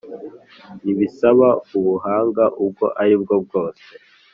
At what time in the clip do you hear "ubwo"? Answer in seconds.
2.63-2.85